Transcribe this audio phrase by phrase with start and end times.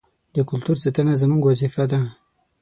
[0.35, 1.99] د کلتور ساتنه زموږ وظیفه ده.